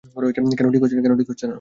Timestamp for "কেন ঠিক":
0.35-0.81